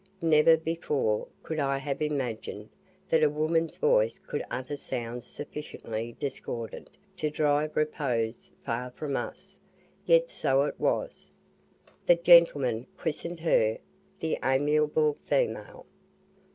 Never 0.23 0.57
before 0.57 1.27
could 1.43 1.59
I 1.59 1.77
have 1.77 2.01
imagined 2.01 2.69
that 3.09 3.21
a 3.21 3.29
woman's 3.29 3.77
voice 3.77 4.17
could 4.17 4.43
utter 4.49 4.75
sounds 4.75 5.27
sufficiently 5.27 6.15
discordant 6.19 6.89
to 7.17 7.29
drive 7.29 7.75
repose 7.77 8.51
far 8.65 8.89
from 8.89 9.15
us, 9.15 9.59
yet 10.07 10.31
so 10.31 10.63
it 10.63 10.79
was. 10.79 11.31
The 12.07 12.15
gentlemen 12.15 12.87
christened 12.97 13.41
her 13.41 13.77
"the 14.21 14.39
amiable 14.43 15.17
female." 15.23 15.85